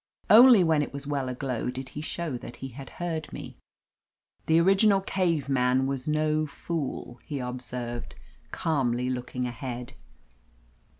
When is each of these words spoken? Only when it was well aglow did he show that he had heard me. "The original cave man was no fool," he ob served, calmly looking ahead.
Only 0.31 0.63
when 0.63 0.81
it 0.81 0.91
was 0.93 1.05
well 1.05 1.29
aglow 1.29 1.69
did 1.69 1.89
he 1.89 2.01
show 2.01 2.35
that 2.39 2.55
he 2.55 2.69
had 2.69 2.89
heard 2.97 3.31
me. 3.31 3.57
"The 4.47 4.57
original 4.59 4.99
cave 4.99 5.47
man 5.47 5.85
was 5.85 6.07
no 6.07 6.47
fool," 6.47 7.19
he 7.23 7.39
ob 7.39 7.61
served, 7.61 8.15
calmly 8.49 9.11
looking 9.11 9.45
ahead. 9.45 9.93